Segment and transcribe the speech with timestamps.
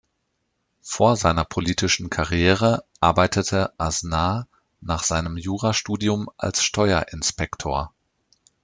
[0.81, 4.47] Vor seiner politischen Karriere arbeitete Aznar
[4.79, 7.93] nach seinem Jurastudium als Steuerinspektor.